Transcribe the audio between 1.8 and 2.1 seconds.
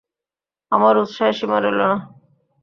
না।